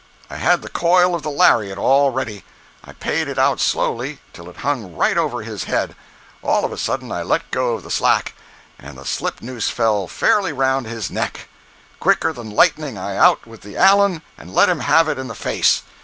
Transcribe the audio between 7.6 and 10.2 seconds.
of the slack, and the slipnoose fell